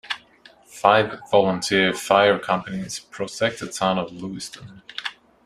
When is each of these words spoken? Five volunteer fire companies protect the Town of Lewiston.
Five 0.65 1.19
volunteer 1.29 1.93
fire 1.93 2.39
companies 2.39 2.99
protect 3.01 3.59
the 3.59 3.67
Town 3.71 3.99
of 3.99 4.11
Lewiston. 4.11 4.81